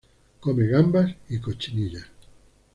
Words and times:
Come 0.39 0.65
gambas 0.67 1.13
y 1.29 1.37
cochinillas. 1.39 2.07